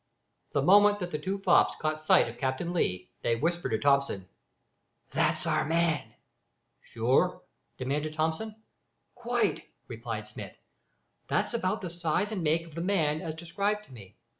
[0.53, 4.27] The moment that the two fops caught sight of Captain Lee, they whispered to Thomson
[5.11, 6.15] "That's our man."
[6.81, 7.43] "Sure?"
[7.77, 8.55] demanded Thomson.
[9.13, 10.55] "Quite," replied Smith.
[11.27, 14.15] "That's about the size and make of the man as described to me.